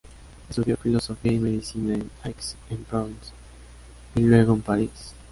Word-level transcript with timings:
Estudió 0.49 0.77
filosofía 0.77 1.33
y 1.33 1.37
medicina 1.39 1.93
en 1.93 2.09
Aix-en-Provence, 2.23 3.33
y 4.15 4.21
luego 4.21 4.53
en 4.55 4.61
París. 4.63 5.13